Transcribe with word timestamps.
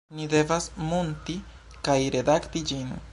Ni 0.19 0.23
devas 0.29 0.69
munti 0.91 1.37
kaj 1.89 1.99
redakti 2.17 2.65
ĝin 2.73 2.95